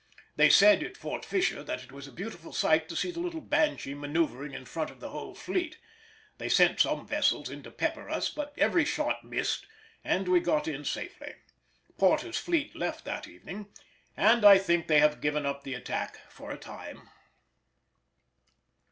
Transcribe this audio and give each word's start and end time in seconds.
They 0.35 0.49
said 0.49 0.81
at 0.81 0.97
Fort 0.97 1.23
Fisher 1.23 1.61
that 1.63 1.83
it 1.83 1.91
was 1.91 2.07
a 2.07 2.11
beautiful 2.11 2.53
sight 2.53 2.89
to 2.89 2.95
see 2.95 3.11
the 3.11 3.19
little 3.19 3.39
Banshee 3.39 3.93
manœuvring 3.93 4.51
in 4.55 4.65
front 4.65 4.89
of 4.89 4.99
the 4.99 5.11
whole 5.11 5.35
fleet. 5.35 5.77
They 6.39 6.49
sent 6.49 6.79
some 6.79 7.05
vessels 7.05 7.51
in 7.51 7.61
to 7.61 7.69
pepper 7.69 8.09
us, 8.09 8.27
but 8.27 8.51
every 8.57 8.83
shot 8.83 9.23
missed, 9.23 9.67
and 10.03 10.27
we 10.27 10.39
got 10.39 10.67
in 10.67 10.85
safely. 10.85 11.35
Porter's 11.99 12.39
fleet 12.39 12.75
left 12.75 13.05
that 13.05 13.27
evening, 13.27 13.67
and 14.17 14.43
I 14.43 14.57
think 14.57 14.87
they 14.87 15.01
have 15.01 15.21
given 15.21 15.45
up 15.45 15.61
the 15.61 15.75
attack 15.75 16.17
for 16.31 16.49
a 16.49 16.57
time. 16.57 17.07